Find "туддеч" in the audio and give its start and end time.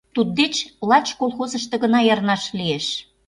0.13-0.55